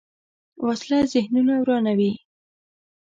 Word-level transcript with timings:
وسله 0.67 0.99
ذهنونه 1.13 1.55
ورانوي 1.67 2.11